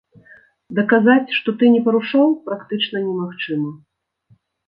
[0.79, 3.71] Даказаць, што ты не парушаў, практычна немагчыма.